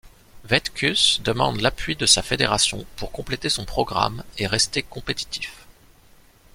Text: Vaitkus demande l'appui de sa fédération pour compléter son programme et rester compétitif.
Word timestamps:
Vaitkus 0.45 1.21
demande 1.23 1.61
l'appui 1.61 1.95
de 1.95 2.07
sa 2.07 2.23
fédération 2.23 2.87
pour 2.95 3.11
compléter 3.11 3.49
son 3.49 3.65
programme 3.65 4.23
et 4.39 4.47
rester 4.47 4.81
compétitif. 4.81 5.67